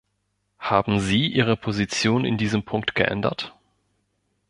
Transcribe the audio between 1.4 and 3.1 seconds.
Position in diesem Punkt